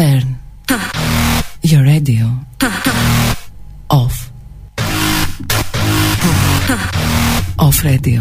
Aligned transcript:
Turn 0.00 0.38
your 1.60 1.82
radio. 1.84 2.24
Off. 3.90 4.30
off 7.58 7.58
offradio.gr 7.58 8.20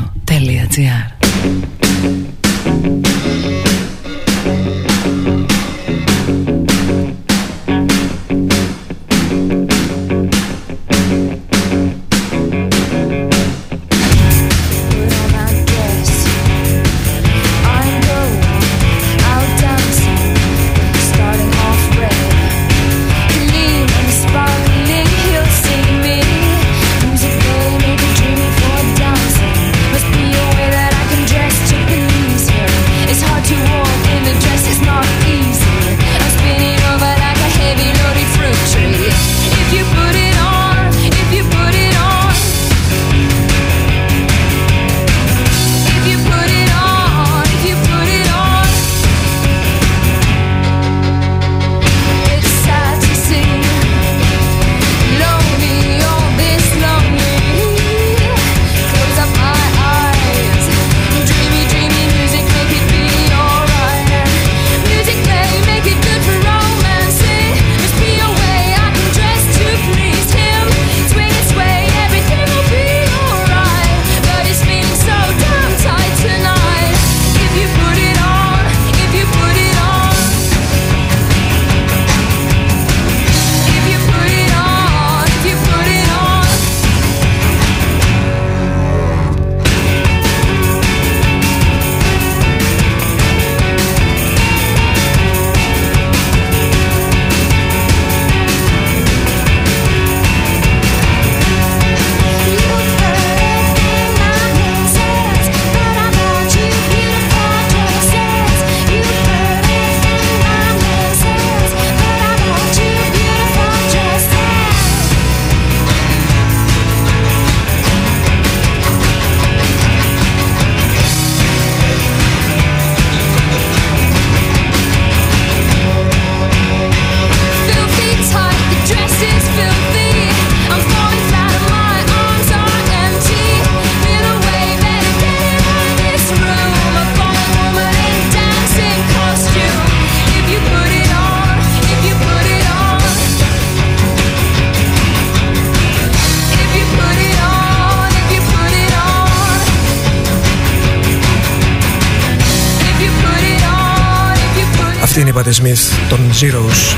Patti 155.50 155.62
Smith 155.62 156.10
των 156.10 156.20
Zeros. 156.34 156.96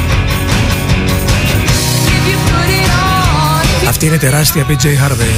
Αυτή 3.87 4.05
είναι 4.05 4.17
τεράστια 4.17 4.65
PJ 4.67 4.85
Harvey. 4.85 5.33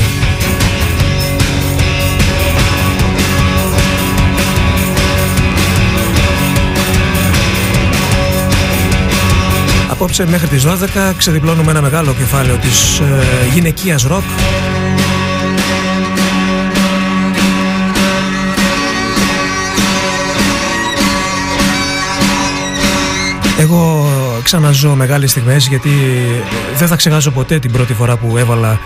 Απόψε 9.89 10.25
μέχρι 10.27 10.47
τις 10.47 10.63
12 10.65 11.13
ξεδιπλώνουμε 11.17 11.71
ένα 11.71 11.81
μεγάλο 11.81 12.13
κεφάλαιο 12.13 12.57
της 12.57 12.99
ε, 12.99 13.23
γυναικείας 13.53 14.03
ροκ 14.03 14.23
Εγώ 23.63 24.05
ξαναζώ 24.43 24.95
μεγάλες 24.95 25.31
στιγμές 25.31 25.67
γιατί 25.67 25.89
δεν 26.77 26.87
θα 26.87 26.95
ξεχάσω 26.95 27.31
ποτέ 27.31 27.59
την 27.59 27.71
πρώτη 27.71 27.93
φορά 27.93 28.17
που 28.17 28.37
έβαλα 28.37 28.79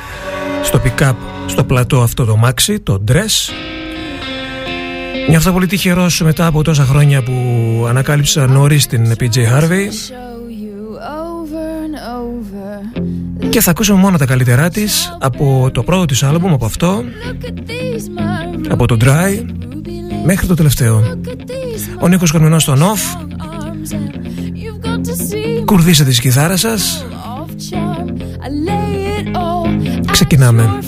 στο 0.64 0.82
pick-up 0.84 1.14
στο 1.46 1.64
πλατό 1.64 2.02
αυτό 2.02 2.26
το 2.26 2.36
μάξι, 2.36 2.80
το 2.80 3.04
dress. 3.08 3.54
Νιώθω 5.30 5.52
πολύ 5.52 5.68
τυχερός 5.68 6.22
μετά 6.22 6.46
από 6.46 6.64
τόσα 6.64 6.84
χρόνια 6.84 7.24
που 7.24 7.34
ανακάλυψα 7.90 8.48
νωρίς 8.48 8.88
την 8.88 9.14
PJ 9.20 9.36
Harvey. 9.36 9.90
Και 13.50 13.62
θα 13.62 13.72
ακούσω 13.72 13.96
μόνο 13.96 14.18
τα 14.18 14.26
καλύτερά 14.26 14.70
της 14.70 15.18
από 15.20 15.70
το 15.74 15.84
πρώτο 15.84 16.06
της 16.06 16.24
άλμπουμ, 16.24 16.54
από 16.54 16.66
αυτό 16.66 17.04
από 18.70 18.86
το 18.86 18.98
Dry 19.02 19.46
μέχρι 20.26 20.48
το 20.48 20.54
τελευταίο. 20.54 21.04
Ο 22.00 22.08
Νίκος 22.08 22.32
Κορμινός 22.32 22.62
στον 22.62 22.80
Off 22.80 23.28
Κουρδίστε 25.66 26.04
τη 26.04 26.22
κιθάρα 26.22 26.58
σας. 26.58 27.06
Ξεκινάμε 30.12 30.80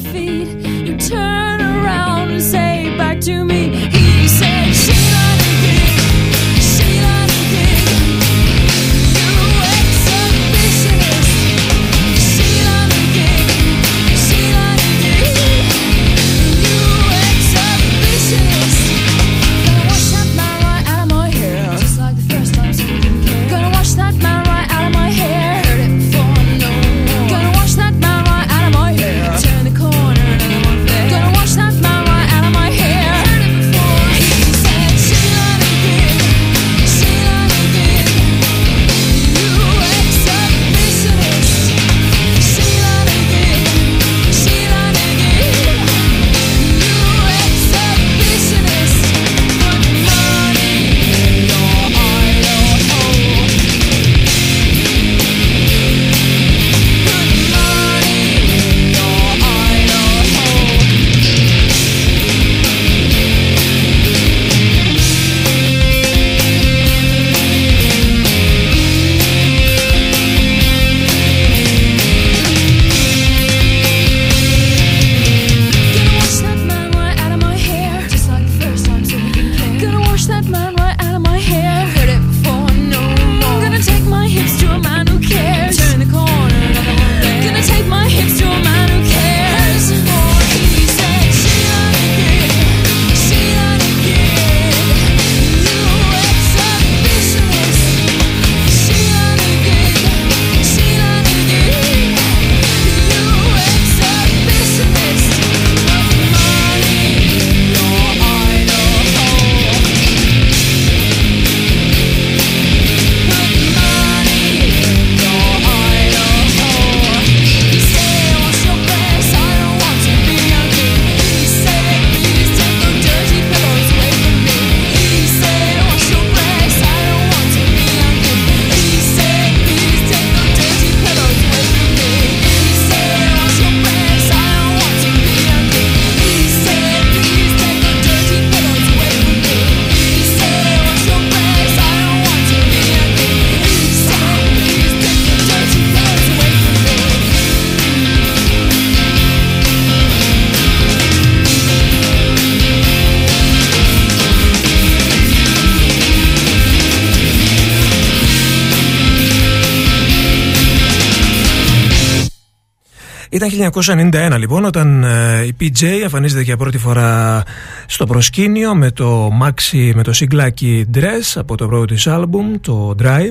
1991 164.34 164.36
λοιπόν 164.38 164.66
όταν 164.66 165.04
ε, 165.04 165.44
η 165.46 165.56
PJ 165.60 165.84
εμφανίζεται 166.04 166.42
για 166.42 166.58
πρώτη 166.58 166.78
φορά 166.78 167.44
στο 167.86 168.06
προσκήνιο 168.06 168.76
με 168.76 168.92
το 168.92 169.30
maxi, 169.42 169.92
με 169.96 170.04
το 170.04 170.14
σιγκλάκι 170.14 170.86
Dress 170.94 171.34
από 171.36 171.58
το 171.58 171.68
πρώτο 171.68 171.86
της 171.86 172.08
άλμπουμ, 172.08 172.56
το 172.62 172.96
Dry. 173.04 173.28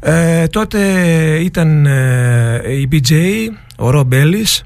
Ε, 0.00 0.46
τότε 0.46 0.78
ήταν 1.40 1.86
ε, 1.86 2.62
η 2.80 2.88
PJ, 2.92 3.12
ο 3.78 3.90
Rob 3.94 4.08
Ellis 4.12 4.60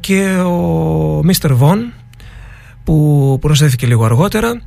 και 0.00 0.22
ο 0.26 1.20
Mr. 1.20 1.50
Von 1.58 1.78
που 2.84 3.38
προσθέθηκε 3.40 3.86
λίγο 3.86 4.04
αργότερα. 4.04 4.60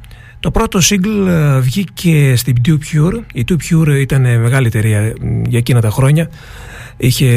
Το 0.44 0.52
πρώτο 0.52 0.80
single 0.84 1.60
βγήκε 1.62 2.36
στην 2.36 2.56
Tube 2.66 2.72
Pure. 2.72 3.20
Η 3.34 3.46
Tube 3.50 3.74
Pure 3.74 4.00
ήταν 4.00 4.22
μεγάλη 4.22 4.68
εταιρεία 4.68 5.14
για 5.48 5.58
εκείνα 5.58 5.82
τα 5.82 5.90
χρόνια. 5.90 6.30
Είχε 6.98 7.30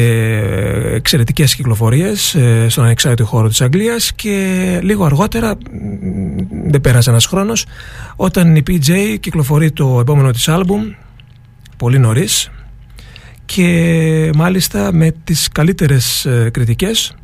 εξαιρετικές 0.93 1.55
κυκλοφορίες 1.55 2.35
ε, 2.35 2.69
στον 2.69 2.83
ανεξάρτητο 2.83 3.25
χώρο 3.25 3.47
της 3.47 3.61
Αγγλίας 3.61 4.13
και 4.13 4.79
λίγο 4.83 5.05
αργότερα 5.05 5.57
δεν 6.67 6.81
πέρασε 6.81 7.09
ένας 7.09 7.25
χρόνος 7.25 7.65
όταν 8.15 8.55
η 8.55 8.63
PJ 8.67 9.15
κυκλοφορεί 9.19 9.71
το 9.71 9.97
επόμενο 9.99 10.31
της 10.31 10.47
άλμπουμ 10.47 10.81
πολύ 11.77 11.99
νωρίς 11.99 12.51
και 13.45 14.31
μάλιστα 14.35 14.93
με 14.93 15.13
τις 15.23 15.47
καλύτερες 15.51 16.25
ε, 16.25 16.49
κριτικές. 16.53 17.15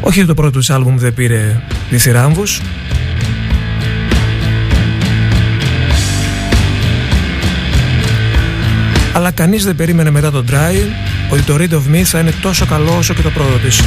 Όχι 0.00 0.24
το 0.24 0.34
πρώτο 0.34 0.58
της 0.58 0.70
άλμπουμ 0.70 0.96
δεν 0.98 1.14
πήρε 1.14 1.62
διθυράμβους 1.90 2.60
αλλά 9.12 9.30
κανείς 9.30 9.64
δεν 9.64 9.76
περίμενε 9.76 10.10
μετά 10.10 10.30
το 10.30 10.44
Dry 10.50 10.74
ότι 11.30 11.42
το 11.42 11.56
Read 11.58 11.72
of 11.72 11.96
Me 11.96 12.02
θα 12.02 12.18
είναι 12.18 12.32
τόσο 12.42 12.66
καλό 12.66 12.96
όσο 12.96 13.14
και 13.14 13.22
το 13.22 13.30
πρώτο 13.30 13.58
της. 13.58 13.80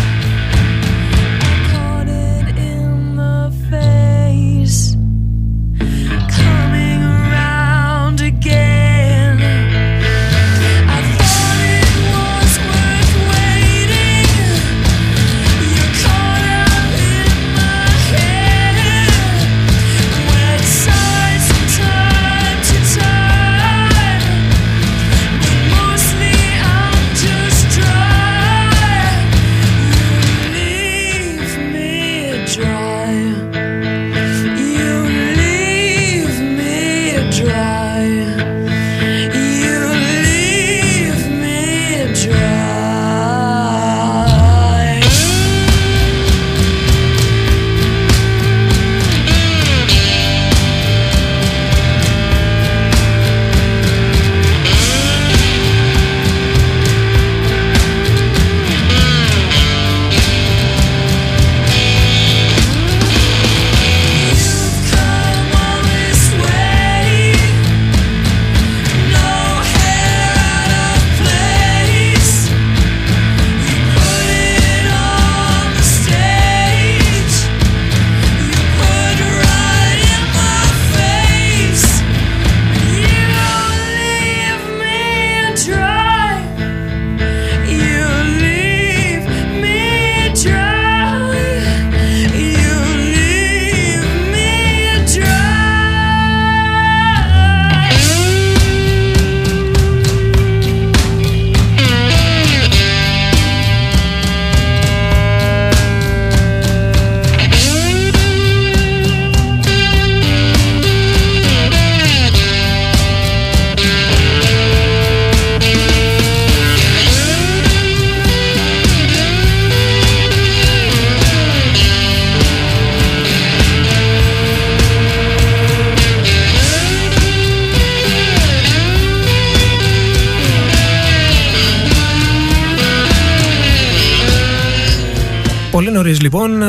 Λοιπόν 136.21 136.61
ε, 136.61 136.67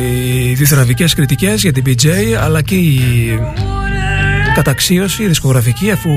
οι 0.00 0.54
διθραβικές 0.54 1.14
κριτικές 1.14 1.62
για 1.62 1.72
την 1.72 1.84
PJ 1.86 2.08
αλλά 2.40 2.62
και 2.62 2.74
η 2.74 3.00
καταξίωση 4.54 5.22
η 5.22 5.26
δισκογραφική 5.26 5.90
αφού 5.90 6.10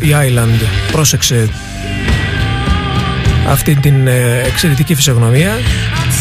η 0.00 0.08
Island 0.10 0.64
πρόσεξε 0.92 1.48
αυτή 3.48 3.74
την 3.74 4.06
ε, 4.06 4.42
εξαιρετική 4.46 4.94
φυσιογνωμία. 4.94 5.58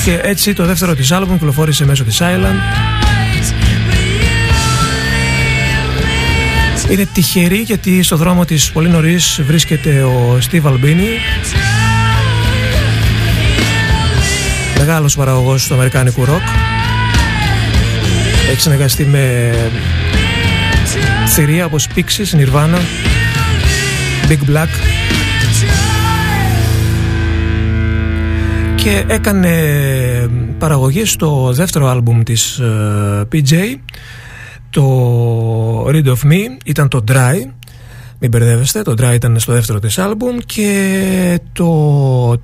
Και 0.06 0.20
έτσι 0.24 0.53
το 0.53 0.65
δεύτερο 0.65 0.96
της 0.96 1.12
άλμπουμ 1.12 1.34
κυκλοφόρησε 1.34 1.86
μέσω 1.86 2.03
της 2.03 2.18
Island. 2.22 2.60
Είναι 6.91 7.08
τυχερή 7.13 7.58
γιατί 7.58 8.03
στο 8.03 8.15
δρόμο 8.15 8.46
της 8.46 8.72
πολύ 8.72 8.89
νωρίς 8.89 9.41
βρίσκεται 9.46 10.03
ο 10.03 10.38
Steve 10.51 10.63
Albini 10.63 11.08
μεγάλος 14.79 15.15
παραγωγός 15.15 15.67
του 15.67 15.74
αμερικάνικου 15.74 16.25
ροκ. 16.25 16.41
Έχει 18.51 18.62
συνεργαστεί 18.62 19.05
με 19.05 19.53
θηρία 21.27 21.65
όπως 21.65 21.88
Pixies, 21.95 22.39
Nirvana, 22.39 22.79
Big 24.29 24.50
Black. 24.50 24.69
Και 28.75 29.03
έκανε 29.07 29.50
παραγωγή 30.57 31.05
στο 31.05 31.51
δεύτερο 31.53 31.88
άλμπουμ 31.88 32.24
της 32.24 32.57
ε, 32.57 33.27
PJ 33.31 33.75
το 34.69 35.86
Read 35.88 36.05
of 36.05 36.31
Me 36.31 36.57
ήταν 36.65 36.88
το 36.88 37.03
Dry. 37.07 37.36
Μην 38.19 38.29
μπερδεύεστε, 38.29 38.81
το 38.81 38.91
Dry 38.91 39.13
ήταν 39.13 39.39
στο 39.39 39.53
δεύτερο 39.53 39.79
της 39.79 39.98
άλμπουμ. 39.98 40.38
Και 40.45 41.39
το 41.53 42.41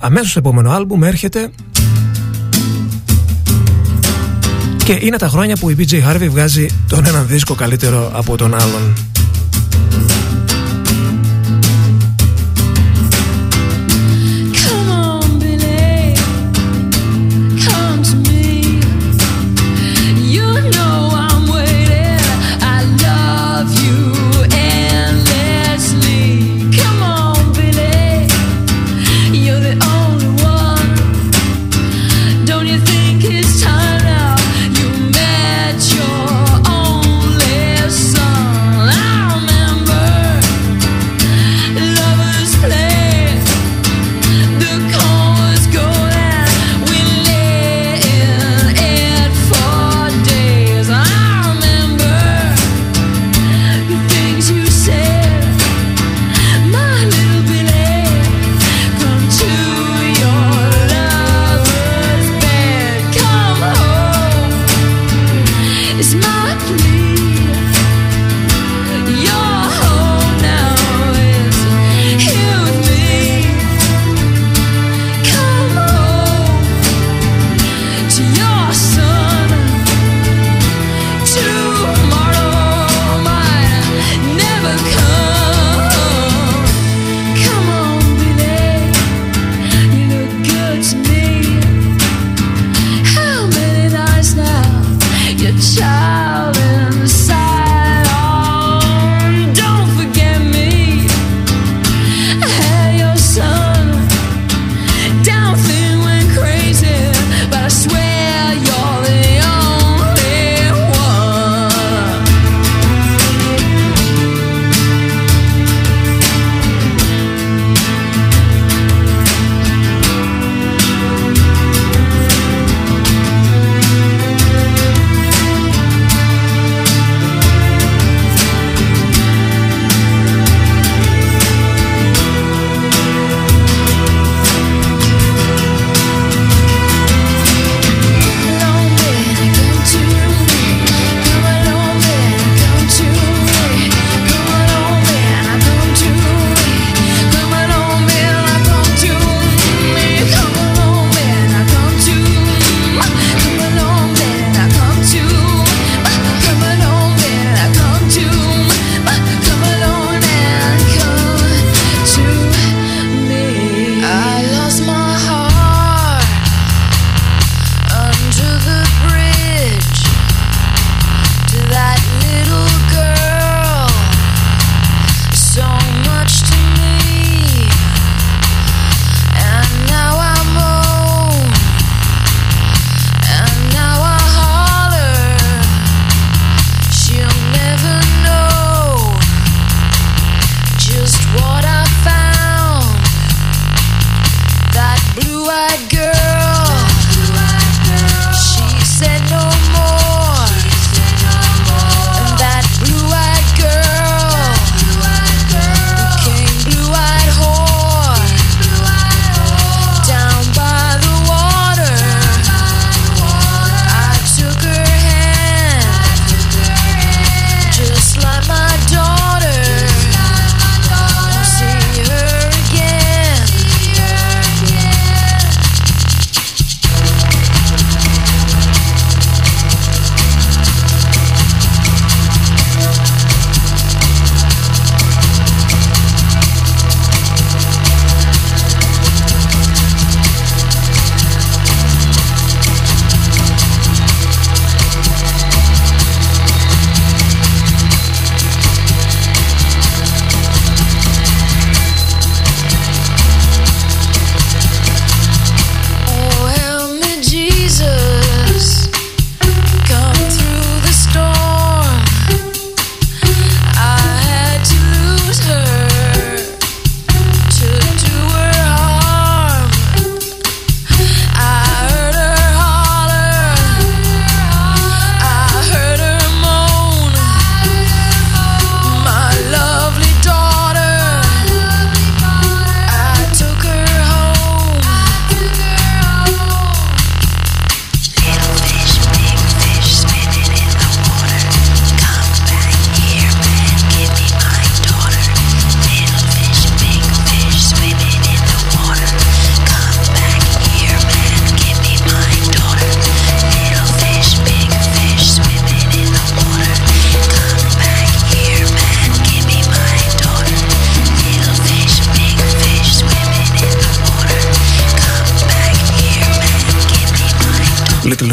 αμέσως 0.00 0.36
επόμενο 0.36 0.70
άλμπουμ 0.70 1.04
έρχεται 1.04 1.50
και 4.84 4.98
είναι 5.00 5.16
τα 5.16 5.28
χρόνια 5.28 5.56
που 5.56 5.70
η 5.70 5.76
BJ 5.78 5.92
Harvey 5.92 6.28
βγάζει 6.30 6.66
τον 6.88 7.06
έναν 7.06 7.26
δίσκο 7.26 7.54
καλύτερο 7.54 8.10
από 8.14 8.36
τον 8.36 8.54
άλλον. 8.54 9.09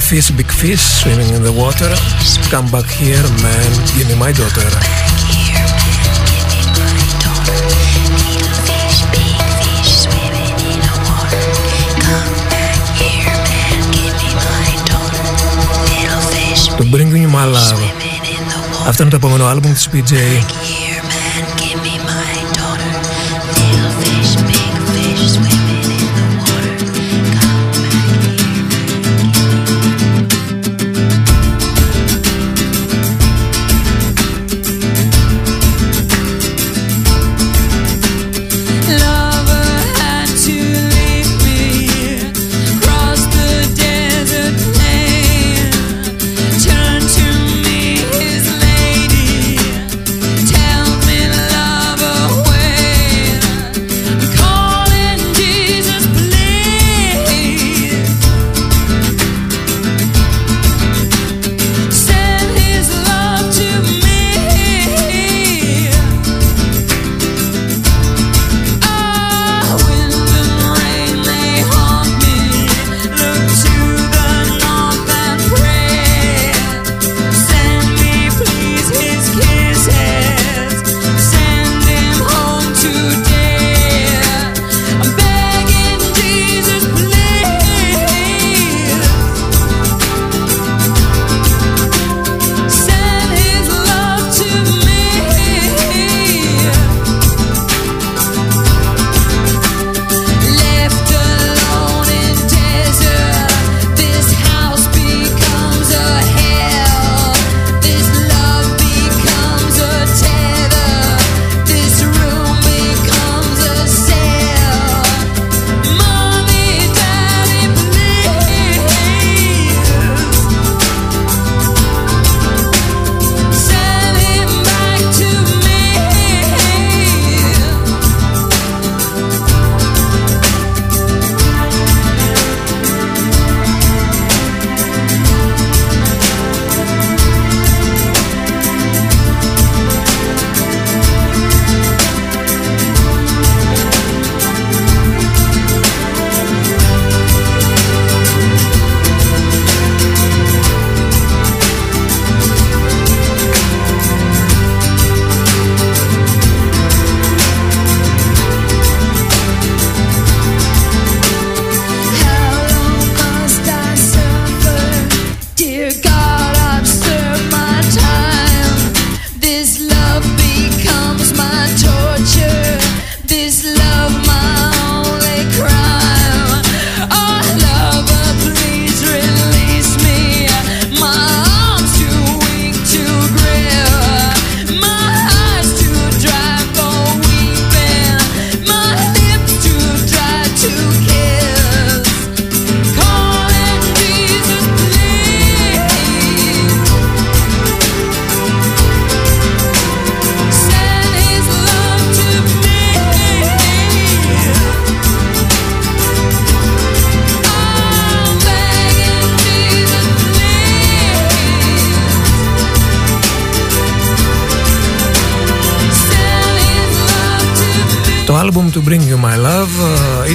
fish, 0.06 0.30
big 0.30 0.50
fish 0.50 0.80
swimming 0.80 1.28
in 1.34 1.42
the 1.42 1.52
water. 1.52 1.90
Come 2.50 2.70
back 2.70 2.86
here, 2.86 3.22
man, 3.42 3.70
give 3.96 4.08
me 4.08 4.14
my 4.14 4.32
daughter. 4.32 4.68
To 16.78 16.84
bring 16.90 17.10
you 17.16 17.28
my 17.28 17.46
love. 17.46 17.80
Αυτό 18.86 19.02
είναι 19.02 19.10
το 19.10 19.16
επόμενο 19.16 19.46
άλμπουμ 19.46 19.72
της 19.72 19.88
PJ. 19.92 20.12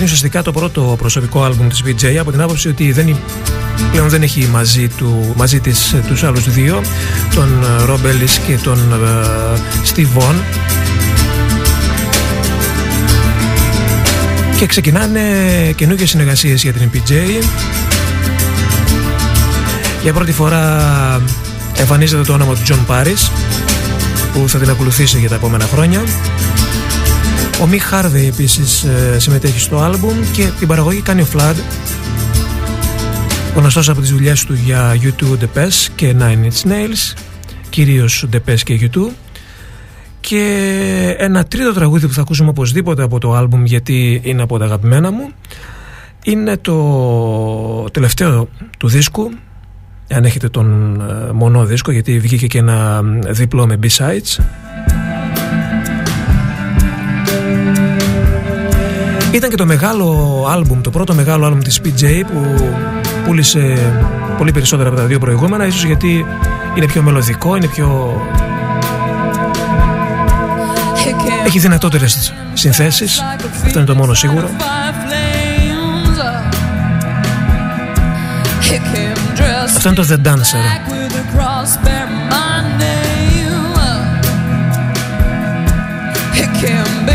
Ουσιαστικά 0.03 0.43
το 0.43 0.53
πρώτο 0.53 0.95
προσωπικό 0.99 1.43
άλμπουμ 1.43 1.69
της 1.69 1.83
BJ 1.87 2.17
από 2.21 2.31
την 2.31 2.41
άποψη 2.41 2.69
ότι 2.69 2.93
δεν, 2.93 3.17
πλέον 3.91 4.09
δεν 4.09 4.23
έχει 4.23 4.49
μαζί, 4.53 4.89
του, 4.89 5.33
μαζί 5.37 5.61
της 5.61 5.95
τους 6.07 6.23
άλλους 6.23 6.51
δύο 6.51 6.83
τον 7.35 7.65
Rob 7.89 7.95
Ellis 7.95 8.41
και 8.47 8.57
τον 8.63 8.79
uh, 8.93 9.95
Steve 9.95 10.19
Vaughan. 10.19 10.35
Και 14.59 14.67
ξεκινάνε 14.67 15.21
καινούργιες 15.77 16.11
συνεργασίες 16.11 16.63
για 16.63 16.73
την 16.73 16.91
BJ 16.93 17.13
για 20.03 20.13
πρώτη 20.13 20.33
φορά 20.33 20.87
εμφανίζεται 21.77 22.23
το 22.23 22.33
όνομα 22.33 22.55
του 22.55 22.63
John 22.67 22.93
Paris 22.93 23.31
που 24.33 24.49
θα 24.49 24.59
την 24.59 24.71
ακολουθήσει 24.71 25.19
για 25.19 25.29
τα 25.29 25.35
επόμενα 25.35 25.65
χρόνια 25.65 26.03
ο 27.61 27.67
Μι 27.67 27.79
Χάρβεϊ 27.79 28.27
επίσης 28.27 28.83
ε, 28.83 29.19
συμμετέχει 29.19 29.61
στο 29.61 29.79
άλμπουμ 29.79 30.17
και 30.33 30.51
την 30.59 30.69
παραγωγή 30.69 31.01
κάνει 31.01 31.21
ο 31.21 31.27
Flood 31.33 31.55
γνωστός 33.57 33.89
από 33.89 34.01
τις 34.01 34.11
δουλειές 34.11 34.45
του 34.45 34.55
για 34.55 34.97
U2 35.03 35.25
The 35.25 35.59
Pest 35.59 35.89
και 35.95 36.15
Nine 36.19 36.45
Inch 36.45 36.71
Nails 36.71 37.19
κυρίως 37.71 38.27
The 38.33 38.51
Pest 38.51 38.61
και 38.65 38.91
U2 38.95 39.09
και 40.21 41.17
ένα 41.19 41.45
τρίτο 41.45 41.73
τραγούδι 41.73 42.07
που 42.07 42.13
θα 42.13 42.21
ακούσουμε 42.21 42.49
οπωσδήποτε 42.49 43.03
από 43.03 43.19
το 43.19 43.35
άλμπουμ 43.35 43.65
γιατί 43.65 44.21
είναι 44.25 44.43
από 44.43 44.59
τα 44.59 44.65
αγαπημένα 44.65 45.11
μου 45.11 45.31
είναι 46.25 46.57
το 46.57 47.85
τελευταίο 47.91 48.49
του 48.79 48.89
δίσκου 48.89 49.31
αν 50.11 50.25
έχετε 50.25 50.49
τον 50.49 51.01
ε, 51.01 51.33
μονό 51.33 51.65
δίσκο 51.65 51.93
γιατί 51.93 52.19
βγήκε 52.19 52.47
και 52.47 52.59
ένα 52.59 53.03
διπλό 53.29 53.67
με 53.67 53.79
B-sides 53.83 54.43
Ήταν 59.33 59.51
και 59.51 59.57
το 59.57 59.67
μεγάλο 59.67 60.47
άλμπουμ, 60.51 60.81
το 60.81 60.91
πρώτο 60.91 61.15
μεγάλο 61.15 61.45
άλμπουμ 61.47 61.61
της 61.61 61.81
PJ 61.85 62.23
που 62.33 62.71
πούλησε 63.25 63.93
πολύ 64.39 64.53
περισσότερα 64.53 64.89
από 64.89 64.99
τα 64.99 65.05
δύο 65.05 65.19
προηγούμενα 65.19 65.67
ίσως 65.67 65.85
γιατί 65.85 66.27
είναι 66.77 66.87
πιο 66.87 67.03
μελωδικό, 67.03 67.57
είναι 67.57 67.67
πιο... 67.67 68.21
Έχει 71.47 71.59
δυνατότερες 71.59 72.35
συνθέσεις, 72.53 73.23
αυτό 73.65 73.79
είναι 73.79 73.87
το 73.87 73.95
μόνο 73.95 74.15
σίγουρο. 74.15 74.51
Αυτό 79.77 79.89
είναι 79.89 79.97
το 79.97 80.07
The 80.11 80.29
Dancer. 80.29 80.93
can 86.63 87.07
bathed 87.07 87.12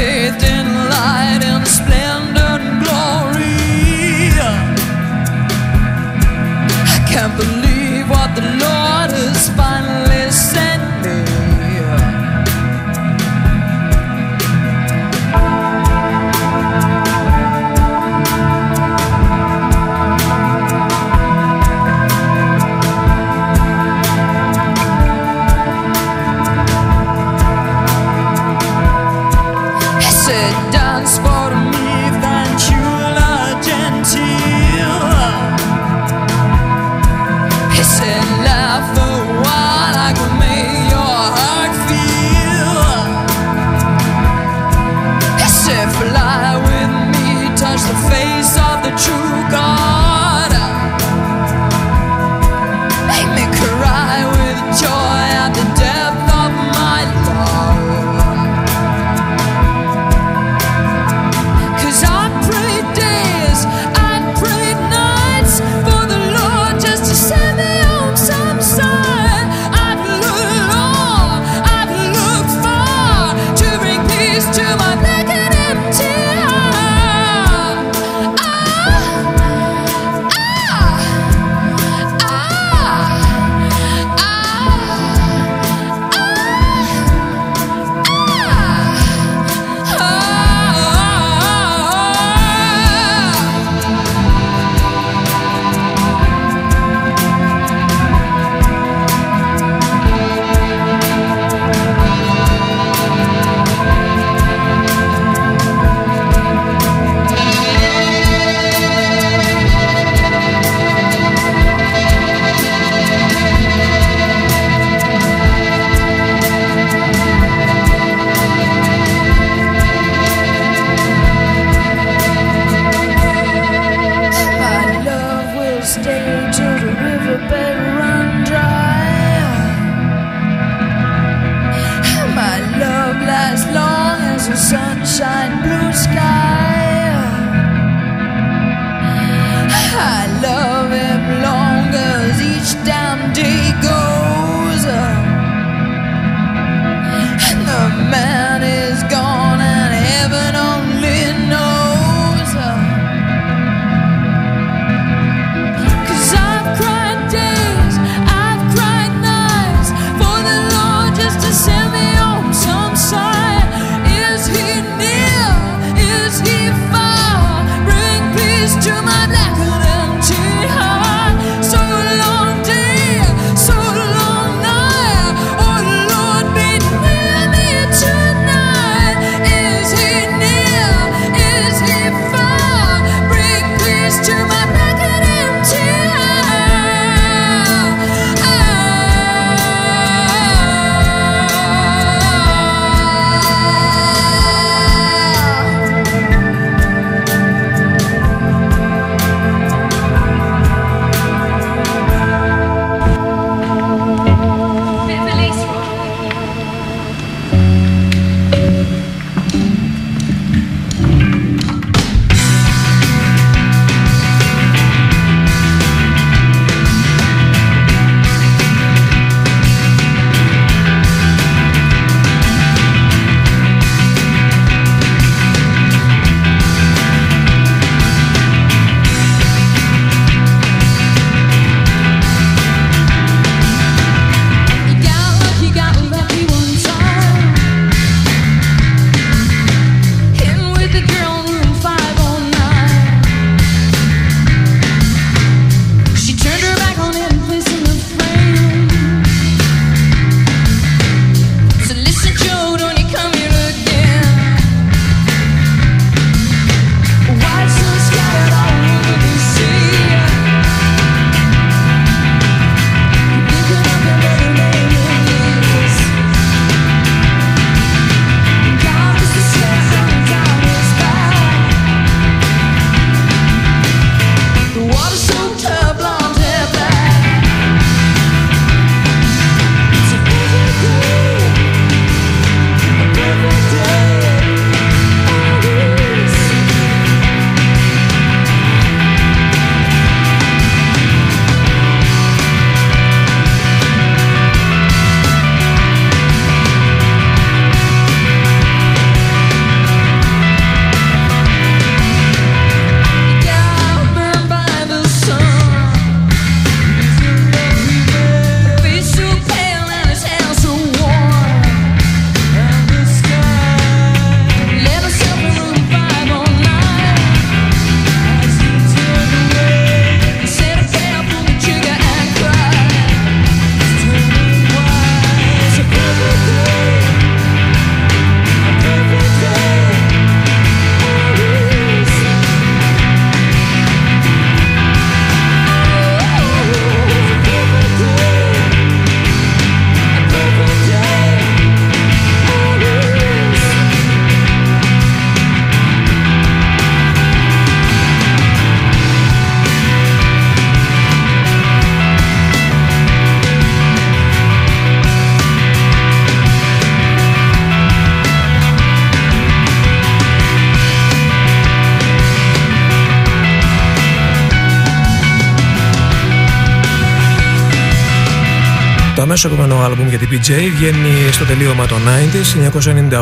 άλμπουμ 369.87 370.07
για 370.09 370.17
την 370.17 370.27
PJ 370.31 370.51
βγαίνει 370.75 371.31
στο 371.31 371.45
τελείωμα 371.45 371.85
των 371.85 371.97
90s, 371.97 372.71
1998. 372.71 373.17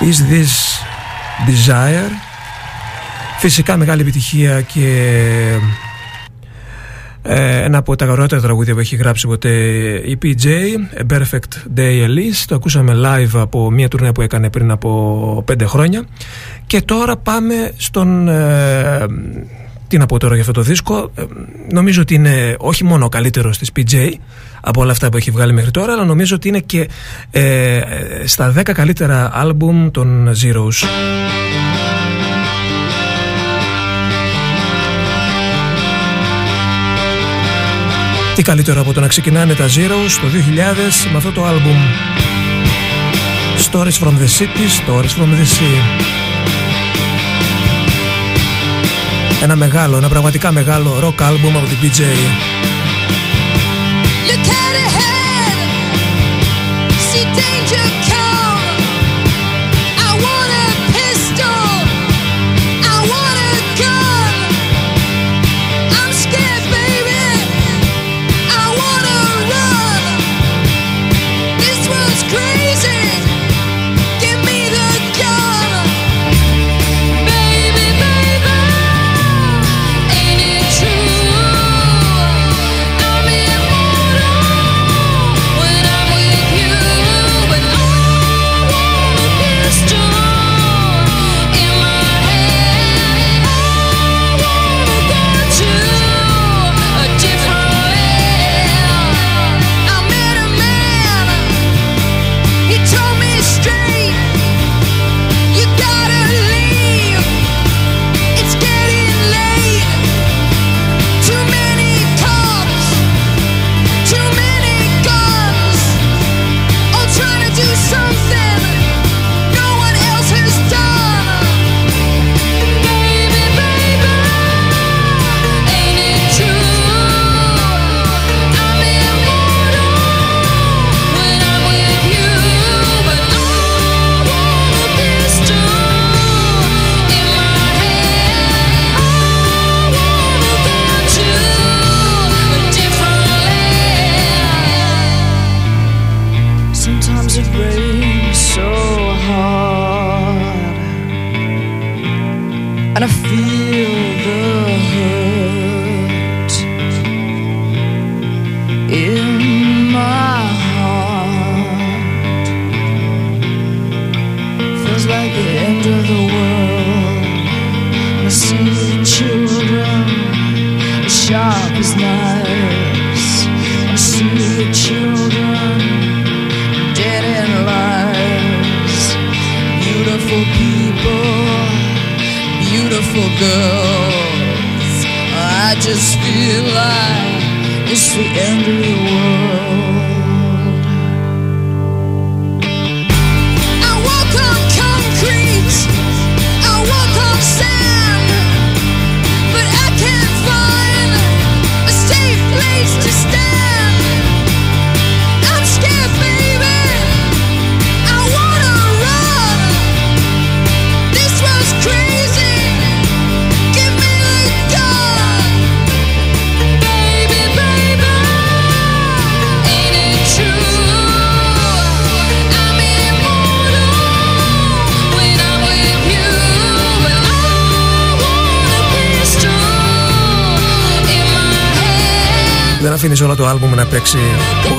Is 0.00 0.18
This 0.32 0.52
Desire; 1.48 2.10
Φυσικά 3.38 3.76
μεγάλη 3.76 4.00
επιτυχία 4.00 4.60
και 4.60 4.88
ε, 7.22 7.62
ένα 7.62 7.78
από 7.78 7.96
τα 7.96 8.04
γαρότερα 8.04 8.40
τραγούδια 8.40 8.74
που 8.74 8.80
έχει 8.80 8.96
γράψει 8.96 9.26
ποτέ 9.26 9.50
η 10.04 10.18
PJ, 10.22 10.46
A 10.98 11.16
Perfect 11.16 11.78
Day 11.78 12.06
Elise. 12.06 12.44
Το 12.46 12.54
ακούσαμε 12.54 12.92
live 13.04 13.40
από 13.40 13.70
μια 13.70 13.88
τουρνέα 13.88 14.12
που 14.12 14.22
έκανε 14.22 14.50
πριν 14.50 14.70
από 14.70 15.42
πέντε 15.46 15.64
χρόνια. 15.64 16.04
Και 16.66 16.80
τώρα 16.80 17.16
πάμε 17.16 17.72
στον... 17.76 18.28
Ε, 19.84 19.88
τι 19.88 19.98
να 19.98 20.06
πω 20.06 20.18
τώρα 20.18 20.32
για 20.34 20.42
αυτό 20.42 20.52
το 20.52 20.62
δίσκο. 20.62 21.10
Ε, 21.14 21.22
νομίζω 21.72 22.00
ότι 22.00 22.14
είναι 22.14 22.56
όχι 22.58 22.84
μόνο 22.84 23.04
ο 23.04 23.08
καλύτερος 23.08 23.58
της 23.58 23.70
PJ 23.76 24.12
από 24.60 24.80
όλα 24.80 24.92
αυτά 24.92 25.08
που 25.08 25.16
έχει 25.16 25.30
βγάλει 25.30 25.52
μέχρι 25.52 25.70
τώρα, 25.70 25.92
αλλά 25.92 26.04
νομίζω 26.04 26.36
ότι 26.36 26.48
είναι 26.48 26.60
και 26.60 26.88
ε, 27.30 27.80
στα 28.24 28.54
10 28.56 28.62
καλύτερα 28.62 29.30
άλμπουμ 29.34 29.90
των 29.90 30.28
Zeros. 30.28 30.86
Τι 38.34 38.42
καλύτερο 38.42 38.80
από 38.80 38.92
το 38.92 39.00
να 39.00 39.06
ξεκινάνε 39.06 39.54
τα 39.54 39.66
Zeros 39.66 40.10
το 40.20 40.26
2000 41.06 41.10
με 41.10 41.16
αυτό 41.16 41.32
το 41.32 41.44
άλμπουμ 41.44 41.76
Stories 43.70 44.06
from 44.06 44.12
the 44.12 44.28
City, 44.38 44.66
Stories 44.86 45.14
from 45.18 45.30
the 45.30 45.44
Sea 45.44 46.23
Ένα 49.44 49.56
μεγάλο, 49.56 49.96
ένα 49.96 50.08
πραγματικά 50.08 50.52
μεγάλο 50.52 50.98
rock 51.02 51.22
album 51.22 51.52
από 51.56 51.66
την 51.66 51.78
PJ. 51.82 52.00
αφήνεις 57.64 58.03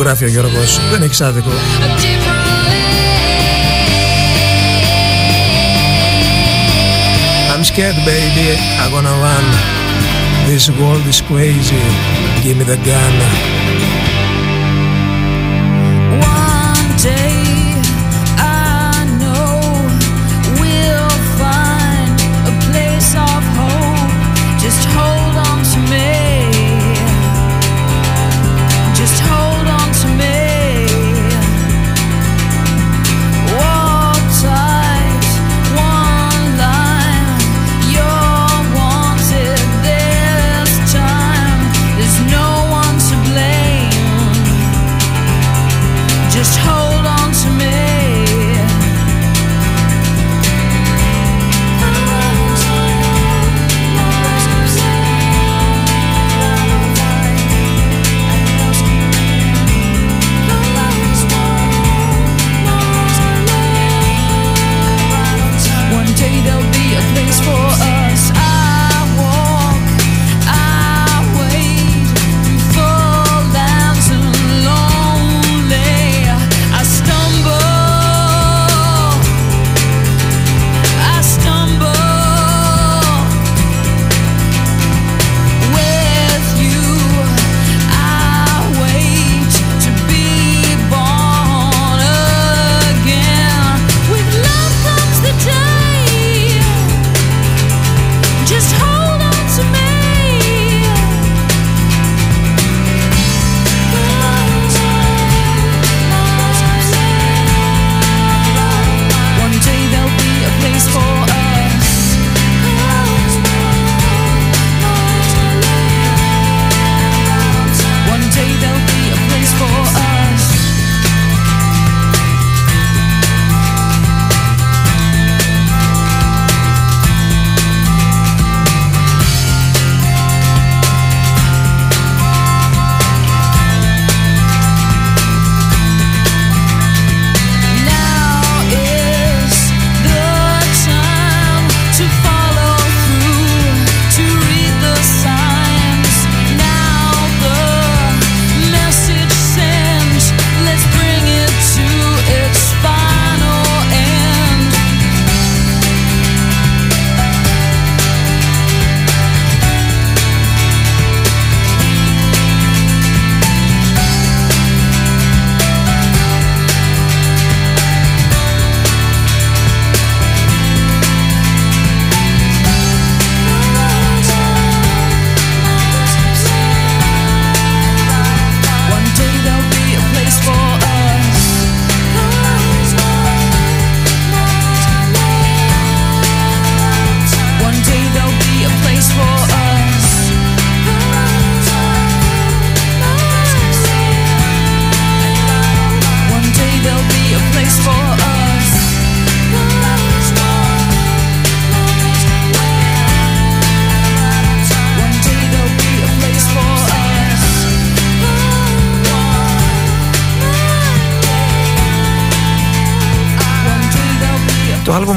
γράφει 0.04 0.24
ο 0.24 0.28
Γιώργος 0.28 0.80
δεν 0.90 1.02
έχεις 1.02 1.20
άδικο 1.20 1.50
I'm 7.52 7.64
scared 7.64 7.98
baby 8.06 8.48
I'm 8.80 8.90
gonna 8.94 9.16
run 9.26 9.46
This 10.50 10.70
world 10.80 11.06
is 11.12 11.20
crazy 11.20 11.82
Give 12.42 12.56
me 12.58 12.64
the 12.64 12.78
gun 12.88 13.14
One 16.22 16.96
day 16.96 17.43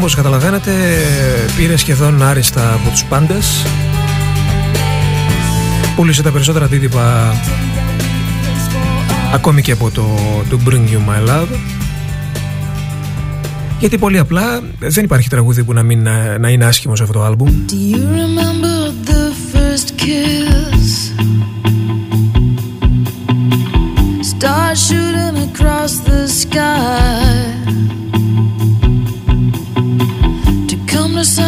όπως 0.08 0.22
καταλαβαίνετε 0.22 0.72
πήρε 1.56 1.76
σχεδόν 1.76 2.22
άριστα 2.22 2.72
από 2.72 2.90
τους 2.90 3.04
πάντες. 3.04 3.66
Πούλησε 5.96 6.22
τα 6.22 6.30
περισσότερα 6.30 6.64
αντίτυπα 6.64 7.34
ακόμη 9.34 9.62
και 9.62 9.72
από 9.72 9.90
το, 9.90 10.06
το 10.50 10.58
Bring 10.66 10.72
You 10.72 10.98
My 11.08 11.28
Love 11.28 11.48
γιατί 13.78 13.98
πολύ 13.98 14.18
απλά 14.18 14.60
δεν 14.78 15.04
υπάρχει 15.04 15.28
τραγούδι 15.28 15.64
που 15.64 15.72
να, 15.72 15.82
μην, 15.82 16.08
να 16.40 16.48
είναι 16.48 16.64
άσχημο 16.64 16.96
σε 16.96 17.02
αυτό 17.02 17.18
το 17.18 17.24
άλμπουμ. 17.24 17.48
Stars 17.48 18.57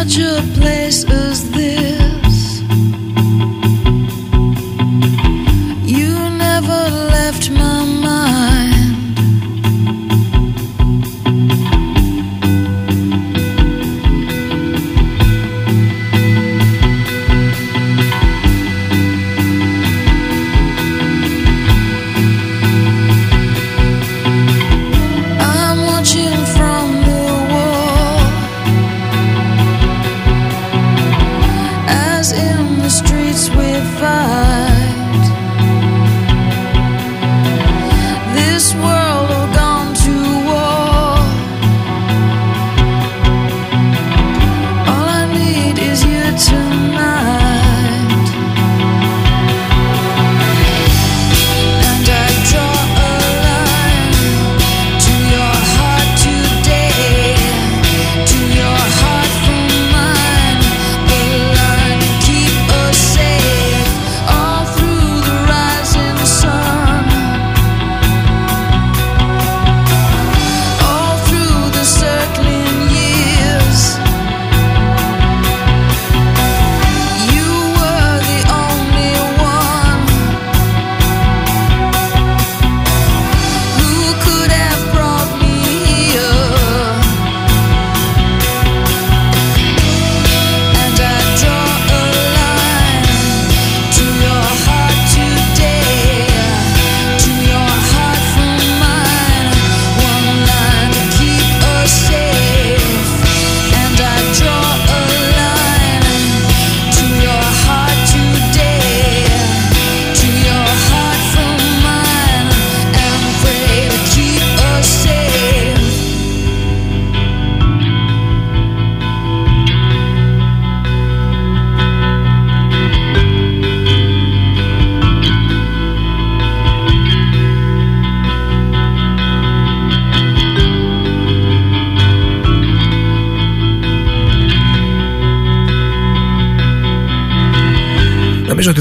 such 0.01 0.17
a 0.17 0.41
place 0.59 1.10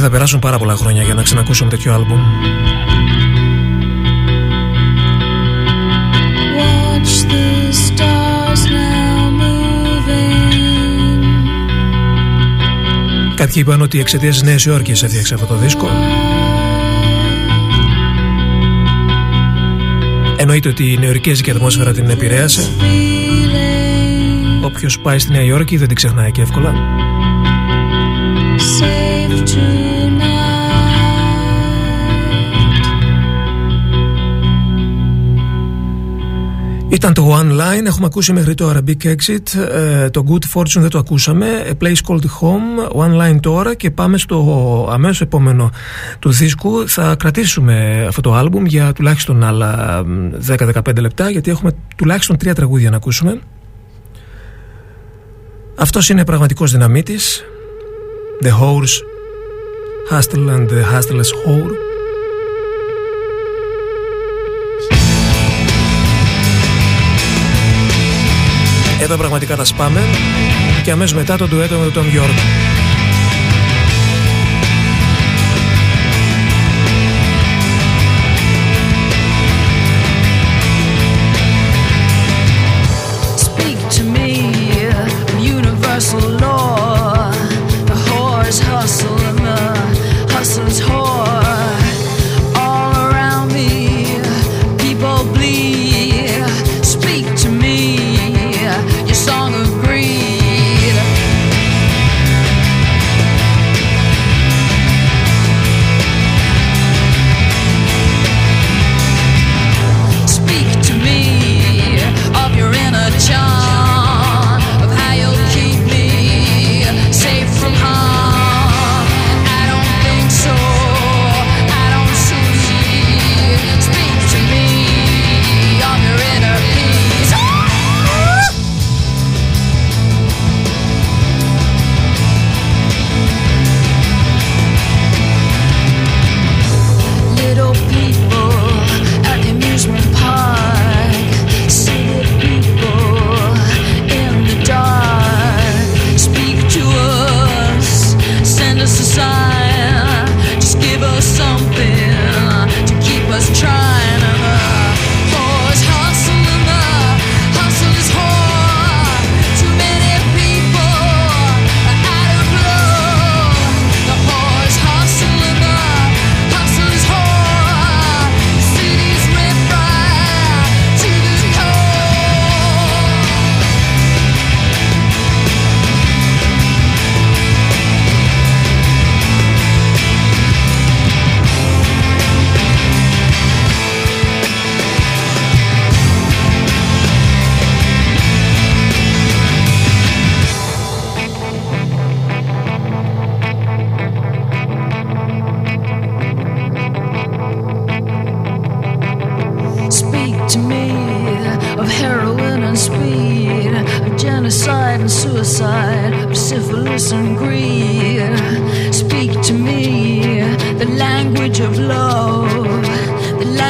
ότι 0.01 0.09
θα 0.09 0.14
περάσουν 0.14 0.38
πάρα 0.38 0.59
πολλά 0.59 0.76
χρόνια 0.76 1.03
για 1.03 1.14
να 1.14 1.22
ξανακούσουμε 1.22 1.70
τέτοιο 1.70 1.94
άλμπουμ. 1.94 2.20
Watch 6.59 7.14
the 7.30 7.72
stars 7.86 8.62
now 8.76 9.30
moving. 9.40 11.22
Κάποιοι 13.34 13.55
είπαν 13.57 13.82
ότι 13.82 14.01
εξαιτίας 14.01 14.38
τη 14.38 14.44
Νέας 14.44 14.64
Υόρκης 14.64 15.03
έφτιαξε 15.03 15.34
αυτό 15.34 15.46
το 15.46 15.55
δίσκο. 15.55 15.88
Εννοείται 20.36 20.68
ότι 20.68 20.92
η 20.92 20.98
νεοερικέζικη 20.98 21.51
ατμόσφαιρα 21.51 21.92
την 21.92 22.11
επηρέασε. 22.11 22.68
Feeling 22.80 24.64
Όποιος 24.64 24.98
πάει 24.98 25.18
στη 25.18 25.32
Νέα 25.32 25.42
Υόρκη 25.42 25.76
δεν 25.76 25.86
την 25.86 25.96
ξεχνάει 25.96 26.30
και 26.30 26.40
εύκολα. 26.40 26.74
safe 28.80 29.44
tonight. 29.44 29.89
Ήταν 36.91 37.12
το 37.12 37.38
One 37.38 37.51
Line, 37.51 37.84
έχουμε 37.86 38.07
ακούσει 38.07 38.32
μέχρι 38.32 38.55
τώρα 38.55 38.80
Big 38.86 39.05
Exit, 39.05 39.59
ε, 39.72 40.11
το 40.11 40.24
Good 40.28 40.59
Fortune 40.59 40.80
δεν 40.80 40.88
το 40.88 40.99
ακούσαμε, 40.99 41.47
A 41.66 41.84
Place 41.84 41.97
Called 42.09 42.24
Home, 42.41 42.93
One 42.93 43.20
Line 43.20 43.41
τώρα 43.41 43.74
και 43.74 43.91
πάμε 43.91 44.18
στο 44.18 44.88
αμέσως 44.93 45.20
επόμενο 45.20 45.70
του 46.18 46.30
δίσκου. 46.30 46.88
Θα 46.88 47.14
κρατήσουμε 47.18 48.05
αυτό 48.09 48.20
το 48.20 48.34
άλμπουμ 48.34 48.64
για 48.64 48.93
τουλάχιστον 48.93 49.45
άλλα 49.45 50.03
μ, 50.07 50.30
10-15 50.47 51.01
λεπτά 51.01 51.30
γιατί 51.30 51.51
έχουμε 51.51 51.72
τουλάχιστον 51.97 52.36
τρία 52.36 52.55
τραγούδια 52.55 52.91
να 52.91 52.97
ακούσουμε. 52.97 53.41
Αυτός 55.76 56.09
είναι 56.09 56.24
πραγματικός 56.24 56.72
δυναμίτης, 56.72 57.45
The 58.43 58.49
Horse, 58.49 59.03
Hustle 60.11 60.57
and 60.57 60.68
the 60.68 60.82
Hustleless 60.95 61.30
Whore. 61.47 61.89
Εδώ 69.11 69.18
πραγματικά 69.18 69.56
τα 69.56 69.64
σπάμε. 69.64 70.00
Και 70.82 70.90
αμέσως 70.90 71.16
μετά 71.16 71.36
το 71.36 71.48
ντουέτο 71.48 71.78
με 71.78 71.90
τον 71.90 72.04
Tom 72.04 72.79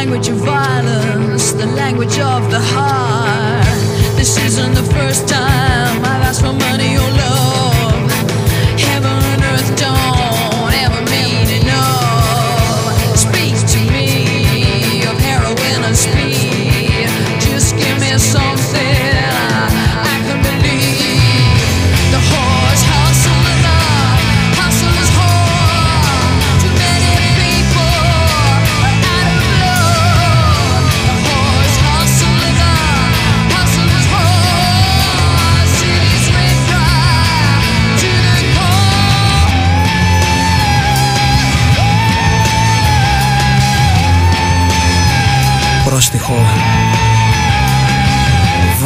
language 0.00 0.28
of 0.28 0.36
violence, 0.36 1.52
the 1.52 1.66
language 1.66 2.18
of 2.18 2.50
the 2.50 2.58
heart. 2.58 3.66
This 4.16 4.38
isn't 4.38 4.72
the 4.72 4.86
first 4.94 5.28
time 5.28 5.98
I've 5.98 6.22
asked 6.28 6.40
for 6.40 6.54
money 6.54 6.96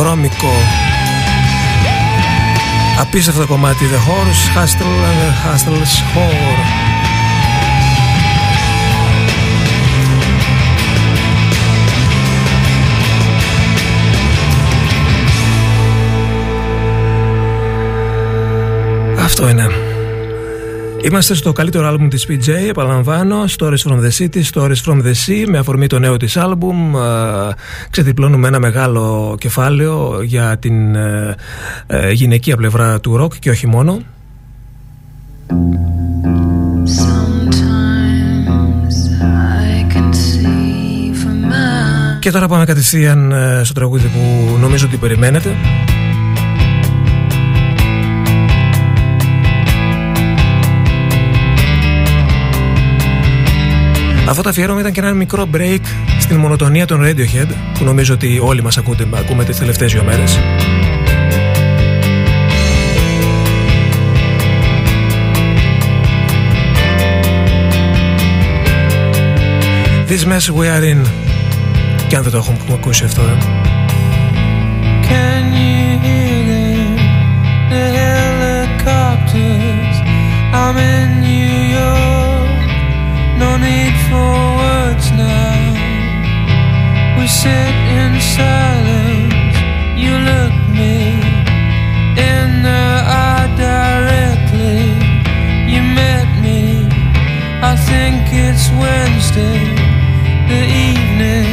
Βρώμικο. 0.05 0.52
Απίστευτο 3.00 3.46
κομμάτι 3.46 3.84
The 3.84 3.96
Horse 3.96 4.59
Hustle 4.59 5.05
and 5.09 5.18
the 5.20 5.32
Hustle's 5.44 5.94
Whore. 6.14 6.64
Αυτό 19.24 19.48
είναι. 19.48 19.66
Είμαστε 21.11 21.34
στο 21.34 21.52
καλύτερο 21.52 21.86
άλμπουμ 21.86 22.09
της 22.09 22.26
PJ, 22.28 22.48
επαναλαμβάνω, 22.68 23.44
Stories 23.59 23.88
from 23.88 24.00
the 24.00 24.11
City, 24.18 24.42
Stories 24.52 24.82
from 24.86 25.02
the 25.02 25.12
Sea, 25.26 25.44
με 25.48 25.59
αφορμή 25.59 25.86
το 25.86 25.98
νέο 25.98 26.16
της 26.16 26.36
άλμπουμ. 26.36 26.96
ε, 26.96 27.00
Ξεδιπλώνουμε 27.90 28.48
ένα 28.48 28.59
μεγάλο 28.59 29.36
κεφάλαιο 29.40 30.22
για 30.22 30.57
την 30.59 30.94
ε, 30.94 31.34
ε, 31.86 32.11
γυναικεία 32.12 32.57
πλευρά 32.57 33.00
του 33.00 33.16
ροκ 33.16 33.34
και 33.38 33.50
όχι 33.50 33.66
μόνο. 33.66 33.98
Sometimes 37.02 38.96
I 39.20 39.94
can 39.94 40.12
see 40.12 41.12
from 41.22 41.38
my 41.50 42.18
Και 42.20 42.30
τώρα 42.30 42.48
πάμε 42.48 42.64
κατευθείαν 42.64 43.32
ε, 43.32 43.61
στο 43.64 43.74
τραγούδι 43.74 44.07
που 44.07 44.57
νομίζω 44.61 44.86
ότι 44.86 44.96
περιμένετε. 44.96 45.57
Αυτό 54.28 54.42
το 54.42 54.48
αφιέρωμα 54.48 54.80
ήταν 54.80 54.92
και 54.92 55.00
ένα 55.00 55.12
μικρό 55.12 55.48
break 55.54 55.80
στην 56.18 56.36
μονοτονία 56.36 56.86
των 56.86 57.00
Radiohead 57.02 57.48
που 57.78 57.84
νομίζω 57.84 58.14
ότι 58.14 58.40
όλοι 58.42 58.62
μας 58.62 58.78
ακούτε, 58.78 59.06
ακούμε 59.14 59.44
τις 59.44 59.58
τελευταίες 59.58 59.92
δύο 59.92 60.04
μέρες. 60.04 60.38
This 70.08 70.24
mess 70.26 70.46
we 70.58 70.66
are 70.76 70.84
in 70.92 71.06
και 72.08 72.16
αν 72.16 72.22
δεν 72.22 72.32
το 72.32 72.36
έχουμε 72.36 72.56
ακούσει 72.74 73.04
αυτό 73.04 73.22
ε. 73.22 73.36
Can 75.08 75.44
you 75.60 75.98
hear 76.04 76.38
them? 76.50 76.94
The 77.70 77.84
helicopters; 77.98 79.96
I'm 80.52 80.76
in 80.76 81.23
We 87.24 87.28
sit 87.28 87.74
in 88.00 88.20
silence. 88.20 89.56
You 89.96 90.12
look 90.30 90.56
me 90.68 91.16
in 92.20 92.48
the 92.68 92.86
eye 93.24 93.48
directly. 93.56 94.92
You 95.72 95.80
met 95.80 96.28
me. 96.44 96.84
I 97.62 97.76
think 97.76 98.28
it's 98.30 98.68
Wednesday, 98.76 99.64
the 100.52 100.62
evening, 100.86 101.48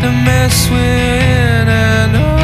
the 0.00 0.10
mess 0.24 0.70
we're 0.70 0.80
in. 0.80 1.68
And 1.68 2.16
oh, 2.16 2.37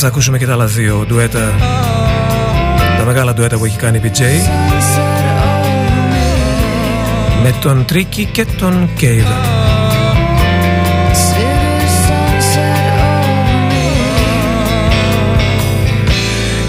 θα 0.00 0.08
ακούσουμε 0.08 0.38
και 0.38 0.46
τα 0.46 0.52
άλλα 0.52 0.66
δύο 0.66 1.04
ντουέτα 1.08 1.52
τα 2.98 3.04
μεγάλα 3.04 3.34
ντουέτα 3.34 3.58
που 3.58 3.64
έχει 3.64 3.76
κάνει 3.76 3.96
η 3.96 4.00
PJ 4.04 4.20
με 7.42 7.54
τον 7.60 7.84
Τρίκι 7.84 8.24
και 8.24 8.46
τον 8.58 8.88
Κέιβα 8.96 9.36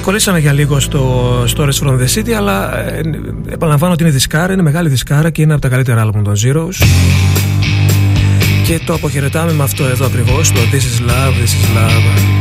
Κολλήσαμε 0.01 0.39
για 0.39 0.53
λίγο 0.53 0.79
στο 0.79 1.43
Stories 1.55 1.83
from 1.83 1.99
the 1.99 2.07
City, 2.15 2.31
αλλά 2.31 2.77
ε, 2.77 3.01
επαναλαμβάνω 3.49 3.93
ότι 3.93 4.03
είναι 4.03 4.11
δισκάρα, 4.11 4.53
είναι 4.53 4.61
μεγάλη 4.61 4.89
δισκάρα 4.89 5.29
και 5.29 5.41
είναι 5.41 5.53
από 5.53 5.61
τα 5.61 5.69
καλύτερα 5.69 6.01
άλμπουμ 6.01 6.21
των 6.21 6.33
Zeros. 6.33 6.85
Και 8.65 8.79
το 8.85 8.93
αποχαιρετάμε 8.93 9.53
με 9.53 9.63
αυτό 9.63 9.85
εδώ 9.85 10.05
ακριβώς, 10.05 10.51
το 10.51 10.59
This 10.71 10.75
is 10.75 11.09
Love, 11.09 11.33
This 11.33 11.43
is 11.43 11.77
Love. 11.77 12.40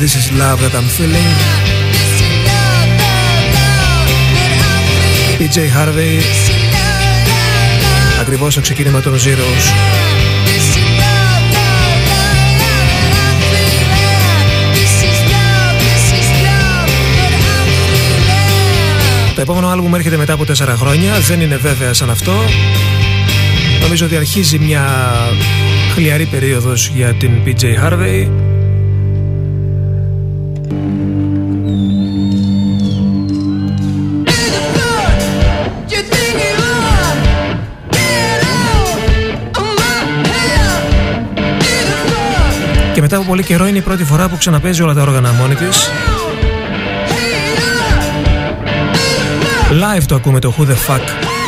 Love 0.00 0.60
That 0.64 0.74
I'm 0.74 0.88
Feeling. 0.96 1.30
PJ 5.38 5.56
Harvey. 5.56 6.22
Ακριβώς 8.20 8.52
στο 8.52 8.62
ξεκίνημα 8.62 9.00
των 9.00 9.14
Zeros. 9.14 9.72
Το 19.34 19.40
επόμενο 19.40 19.68
άλμπουμ 19.68 19.94
έρχεται 19.94 20.16
μετά 20.16 20.32
από 20.32 20.44
4 20.44 20.74
χρόνια. 20.76 21.12
Δεν 21.20 21.40
είναι 21.40 21.56
βέβαια 21.56 21.92
σαν 21.92 22.10
αυτό. 22.10 22.44
Νομίζω 23.80 24.06
ότι 24.06 24.16
αρχίζει 24.16 24.58
μια 24.58 24.84
χλιαρή 25.94 26.24
περίοδος 26.24 26.90
για 26.94 27.14
την 27.14 27.30
PJ 27.44 27.62
Harvey 27.84 28.49
μετά 43.10 43.22
από 43.22 43.30
πολύ 43.30 43.44
καιρό 43.44 43.66
είναι 43.66 43.78
η 43.78 43.80
πρώτη 43.80 44.04
φορά 44.04 44.28
που 44.28 44.36
ξαναπέζει 44.36 44.82
όλα 44.82 44.94
τα 44.94 45.02
όργανα 45.02 45.32
μόνη 45.32 45.54
της. 45.54 45.90
Live 49.70 50.02
το 50.06 50.14
ακούμε 50.14 50.40
το 50.40 50.54
Who 50.58 50.62
the 50.62 50.66
Fuck 50.66 51.39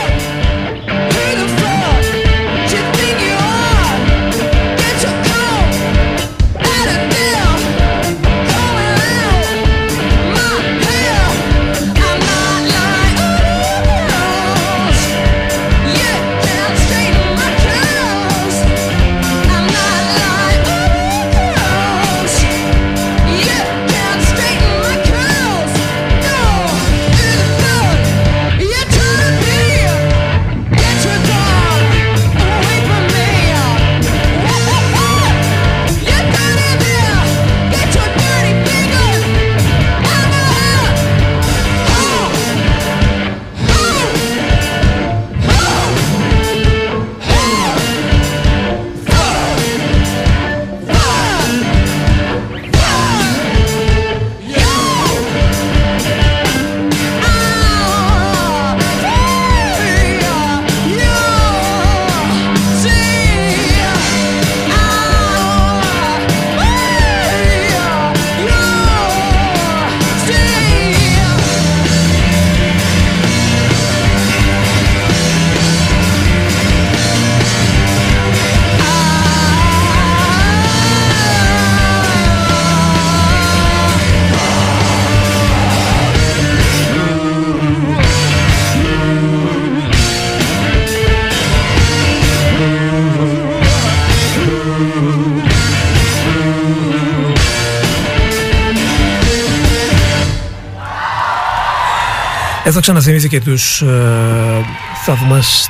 ξαναθυμήθηκε 102.83 103.41
τους, 103.41 103.83
ε, 103.83 104.65
θαυμασ... 105.05 105.69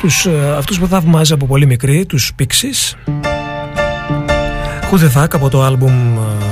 τους 0.00 0.26
ε, 0.26 0.54
αυτούς 0.56 0.78
που 0.78 0.86
θαυμάζει 0.86 1.32
από 1.32 1.46
πολύ 1.46 1.66
μικρή, 1.66 2.06
τους 2.06 2.32
Pixies. 2.38 3.12
Who 4.90 4.96
the 4.96 5.22
fuck 5.22 5.28
από 5.32 5.48
το 5.48 5.62
άλμπουμ 5.62 6.18
ε, 6.18 6.50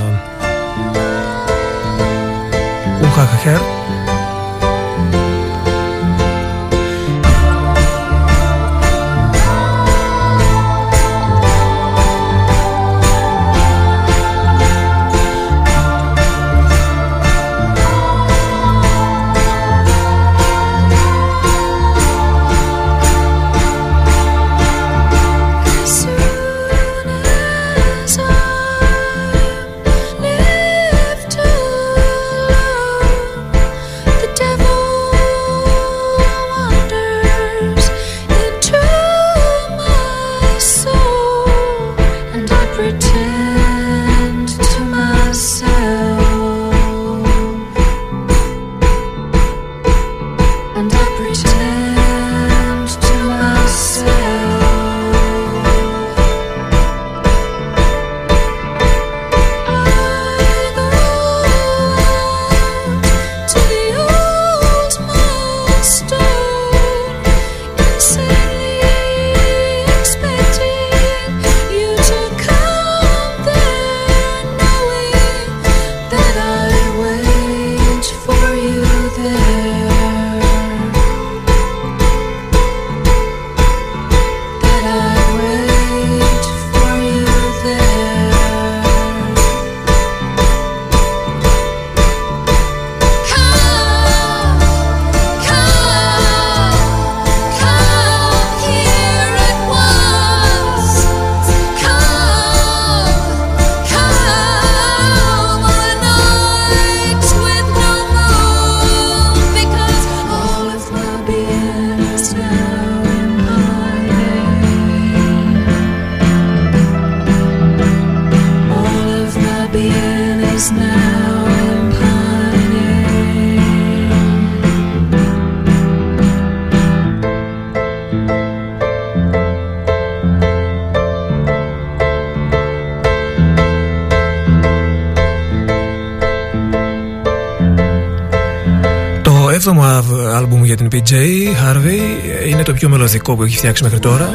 είναι 143.08 143.22
το 143.22 143.32
πιο 143.32 143.32
μελωδικό 143.32 143.36
που 143.36 143.42
έχει 143.42 143.56
φτιάξει 143.56 143.82
μέχρι 143.82 143.98
τώρα. 143.98 144.30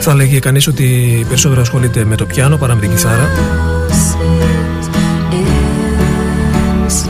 Θα 0.00 0.14
λέγει 0.14 0.38
κανείς 0.38 0.66
ότι 0.66 1.24
περισσότερο 1.28 1.60
ασχολείται 1.60 2.04
με 2.04 2.16
το 2.16 2.26
πιάνο 2.26 2.56
παρά 2.56 2.74
με 2.74 2.80
την 2.80 2.90
κιθάρα. 2.90 3.28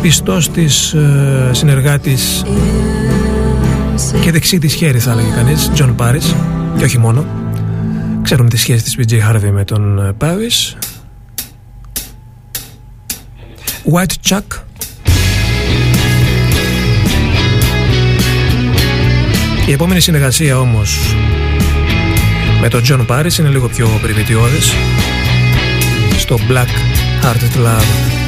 Πιστός 0.02 0.50
της 0.50 0.92
ε, 0.92 1.50
συνεργάτης 1.52 2.44
και 4.20 4.30
δεξί 4.30 4.58
της 4.58 4.74
χέρι 4.74 4.98
θα 4.98 5.14
λέγει 5.14 5.30
κανείς, 5.30 5.70
John 5.76 5.94
Paris 5.96 6.34
και 6.78 6.84
όχι 6.84 6.98
μόνο. 6.98 7.26
Ξέρουμε 8.22 8.48
τη 8.48 8.56
σχέση 8.56 8.82
της 8.82 8.96
PJ 8.98 9.30
Harvey 9.30 9.50
με 9.52 9.64
τον 9.64 10.16
Paris. 10.20 10.76
White 13.92 14.30
Chuck 14.30 14.62
Η 19.66 19.72
επόμενη 19.72 20.00
συνεργασία 20.00 20.58
όμως 20.58 21.14
με 22.60 22.68
τον 22.68 22.82
John 22.88 23.06
Paris 23.06 23.38
είναι 23.38 23.48
λίγο 23.48 23.68
πιο 23.68 23.98
πριμητιώδης. 24.02 24.72
Στο 26.16 26.38
Black 26.48 26.68
Hearted 27.24 27.66
Love 27.66 28.21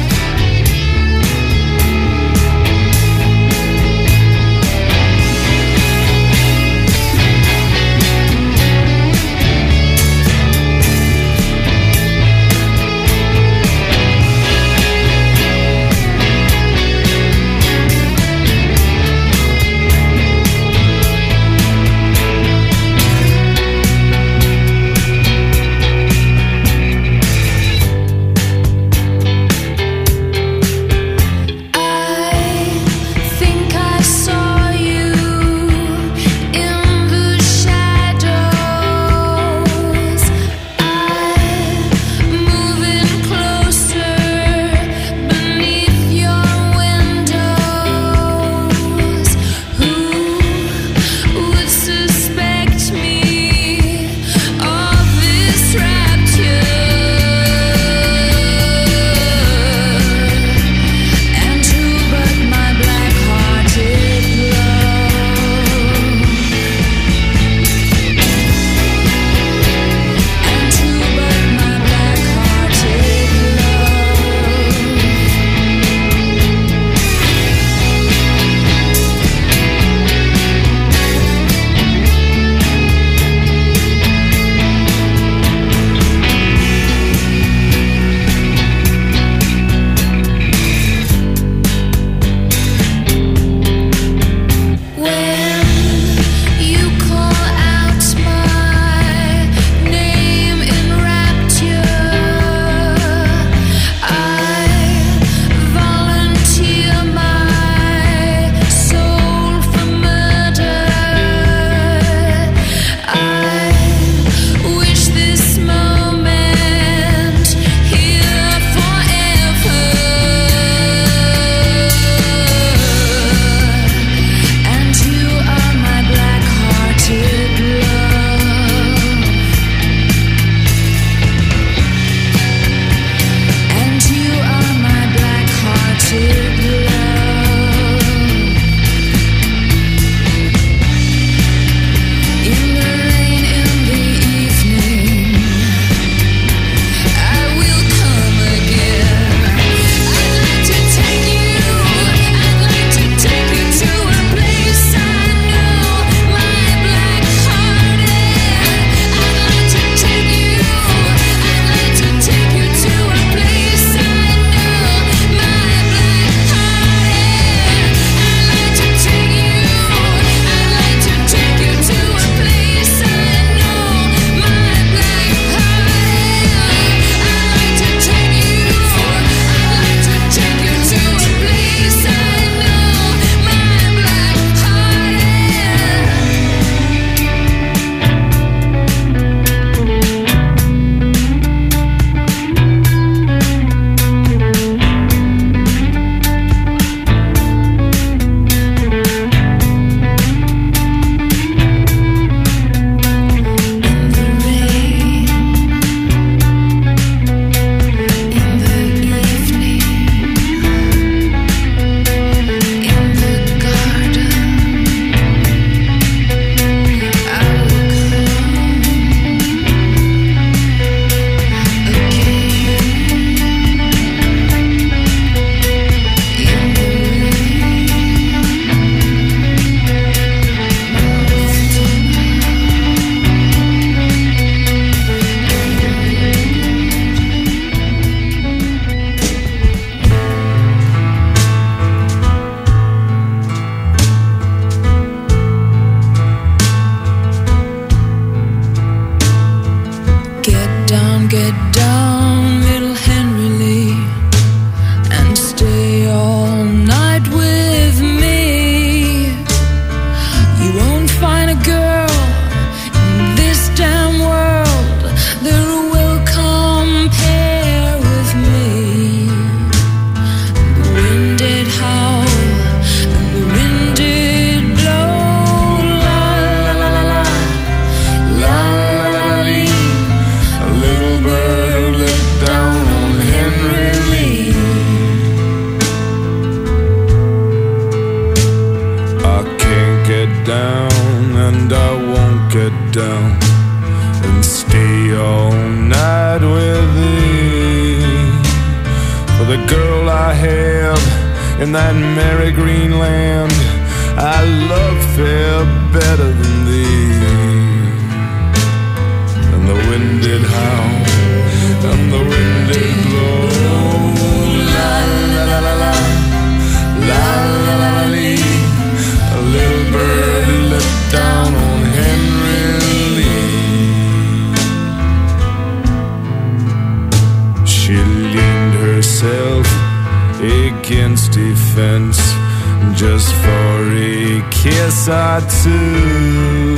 side 335.05 335.47
too. 335.61 336.77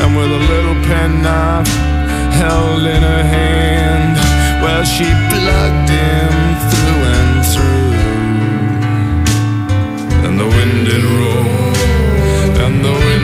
And 0.00 0.16
with 0.16 0.30
a 0.40 0.42
little 0.52 0.78
penknife 0.88 1.68
held 2.40 2.84
in 2.84 3.02
her 3.02 3.22
hand, 3.36 4.16
well, 4.62 4.82
she 4.82 5.04
plugged 5.04 5.90
him 5.90 6.32
through 6.70 7.02
and 7.18 7.34
through. 7.52 7.92
And 10.26 10.34
the 10.40 10.48
wind 10.56 10.86
did 10.88 11.04
roar, 11.04 12.64
and 12.64 12.76
the 12.82 12.92
wind. 12.92 13.15